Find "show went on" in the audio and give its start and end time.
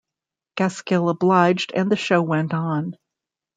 1.95-2.97